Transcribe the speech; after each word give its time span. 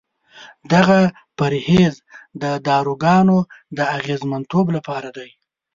دغه 0.73 0.99
پرهیز 1.37 1.93
د 2.41 2.43
داروګانو 2.67 3.37
د 3.77 3.79
اغېزمنتوب 3.97 4.65
لپاره 4.75 5.09
دی. 5.17 5.29